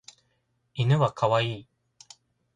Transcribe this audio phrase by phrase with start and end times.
[0.73, 1.67] 犬はかわいい